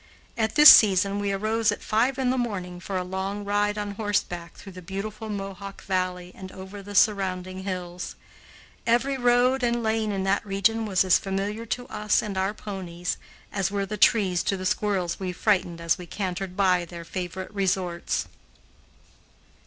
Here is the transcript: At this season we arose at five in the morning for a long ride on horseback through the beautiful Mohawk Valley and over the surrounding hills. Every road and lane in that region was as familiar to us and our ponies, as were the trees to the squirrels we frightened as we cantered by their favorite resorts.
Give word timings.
At 0.35 0.55
this 0.55 0.71
season 0.71 1.19
we 1.19 1.31
arose 1.31 1.71
at 1.71 1.83
five 1.83 2.17
in 2.17 2.31
the 2.31 2.37
morning 2.39 2.79
for 2.79 2.97
a 2.97 3.03
long 3.03 3.45
ride 3.45 3.77
on 3.77 3.91
horseback 3.91 4.55
through 4.55 4.71
the 4.71 4.81
beautiful 4.81 5.29
Mohawk 5.29 5.83
Valley 5.83 6.31
and 6.33 6.51
over 6.51 6.81
the 6.81 6.95
surrounding 6.95 7.61
hills. 7.65 8.15
Every 8.87 9.15
road 9.15 9.61
and 9.61 9.83
lane 9.83 10.11
in 10.11 10.23
that 10.23 10.43
region 10.43 10.87
was 10.87 11.05
as 11.05 11.19
familiar 11.19 11.67
to 11.67 11.87
us 11.89 12.23
and 12.23 12.35
our 12.35 12.55
ponies, 12.55 13.17
as 13.53 13.69
were 13.69 13.85
the 13.85 13.95
trees 13.95 14.41
to 14.41 14.57
the 14.57 14.65
squirrels 14.65 15.19
we 15.19 15.31
frightened 15.31 15.79
as 15.79 15.99
we 15.99 16.07
cantered 16.07 16.57
by 16.57 16.83
their 16.83 17.05
favorite 17.05 17.53
resorts. 17.53 18.25